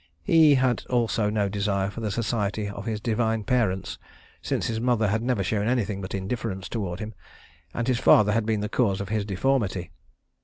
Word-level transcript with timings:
He 0.23 0.55
had 0.55 0.83
also 0.87 1.29
no 1.29 1.47
desire 1.47 1.91
for 1.91 2.01
the 2.01 2.09
society 2.09 2.67
of 2.69 2.87
his 2.87 2.99
divine 2.99 3.43
parents, 3.43 3.99
since 4.41 4.65
his 4.65 4.79
mother 4.79 5.09
had 5.09 5.21
never 5.21 5.43
shown 5.43 5.67
anything 5.67 6.01
but 6.01 6.15
indifference 6.15 6.67
toward 6.67 6.99
him, 6.99 7.13
and 7.71 7.87
his 7.87 7.99
father 7.99 8.31
had 8.31 8.47
been 8.47 8.61
the 8.61 8.67
cause 8.67 8.99
of 8.99 9.09
his 9.09 9.25
deformity. 9.25 9.91